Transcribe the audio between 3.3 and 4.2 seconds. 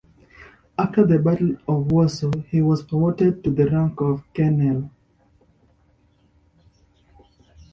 to the rank